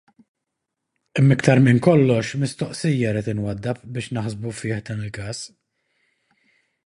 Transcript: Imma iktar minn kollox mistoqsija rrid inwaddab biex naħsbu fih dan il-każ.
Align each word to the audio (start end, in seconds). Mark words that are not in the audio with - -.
Imma 1.21 1.35
iktar 1.39 1.61
minn 1.65 1.81
kollox 1.87 2.31
mistoqsija 2.43 3.11
rrid 3.13 3.29
inwaddab 3.33 3.83
biex 3.97 4.09
naħsbu 4.19 4.53
fih 4.61 4.83
dan 4.89 5.03
il-każ. 5.09 5.45